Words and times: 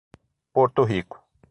Porto 0.51 0.81
Rico 0.83 1.21